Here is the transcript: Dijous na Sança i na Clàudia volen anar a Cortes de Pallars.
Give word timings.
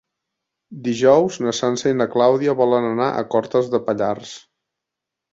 Dijous 0.85 1.35
na 1.47 1.51
Sança 1.57 1.91
i 1.93 1.97
na 1.99 2.07
Clàudia 2.13 2.55
volen 2.61 2.87
anar 2.87 3.09
a 3.19 3.25
Cortes 3.35 3.69
de 3.75 3.81
Pallars. 3.91 4.33